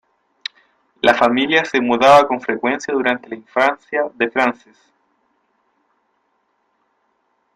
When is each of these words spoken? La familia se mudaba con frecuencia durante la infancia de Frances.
La 1.03 1.13
familia 1.13 1.63
se 1.63 1.79
mudaba 1.79 2.27
con 2.27 2.41
frecuencia 2.41 2.91
durante 2.91 3.29
la 3.29 3.35
infancia 3.35 4.09
de 4.15 4.31
Frances. 4.31 4.91